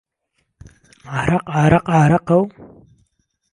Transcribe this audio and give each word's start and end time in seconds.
عارهق 1.05 1.45
عارهق 1.49 1.89
عارهقه 1.89 2.35
و 2.35 2.47